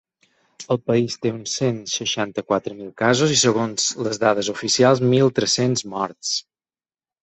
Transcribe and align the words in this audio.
El 0.75 0.79
país 0.91 1.17
té 1.25 1.31
uns 1.33 1.53
cent 1.59 1.77
seixanta-quatre 1.97 2.79
mil 2.79 2.91
casos, 3.03 3.37
i 3.37 3.39
segons 3.45 3.89
les 4.09 4.21
dades 4.27 4.53
oficials, 4.59 5.07
mil 5.17 5.35
tres-cents 5.41 5.91
morts. 5.97 6.39